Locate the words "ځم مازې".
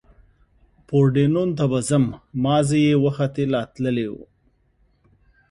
1.89-2.79